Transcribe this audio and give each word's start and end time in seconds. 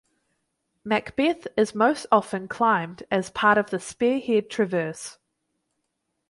Macbeth 0.83 1.45
is 1.55 1.75
most 1.75 2.07
often 2.11 2.47
climbed 2.47 3.03
as 3.11 3.29
part 3.29 3.59
of 3.59 3.69
the 3.69 3.79
"Spearhead 3.79 4.49
Traverse". 4.49 5.19